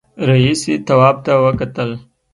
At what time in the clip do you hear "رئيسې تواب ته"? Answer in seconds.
0.29-1.33